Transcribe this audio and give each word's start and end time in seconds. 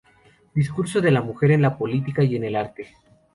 Discurso 0.55 0.99
de 0.99 1.11
la 1.11 1.21
mujer 1.21 1.51
en 1.51 1.61
la 1.61 1.77
política 1.77 2.23
y 2.23 2.35
en 2.35 2.43
el 2.45 2.55
arte". 2.55 2.87